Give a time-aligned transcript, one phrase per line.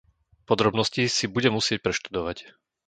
[0.49, 2.37] Podrobnosti si budem musieť preštudovať.